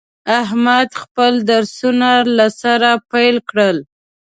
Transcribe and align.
احمد 0.41 0.89
خپل 1.01 1.33
درسونه 1.51 2.11
له 2.37 2.47
سره 2.61 2.89
پیل 3.11 3.35
کړل. 3.49 3.77